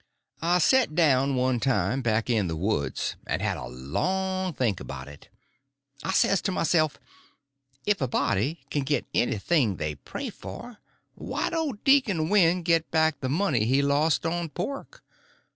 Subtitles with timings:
[0.41, 5.07] I set down one time back in the woods, and had a long think about
[5.07, 5.29] it.
[6.03, 6.97] I says to myself,
[7.85, 10.77] if a body can get anything they pray for,
[11.13, 15.03] why don't Deacon Winn get back the money he lost on pork?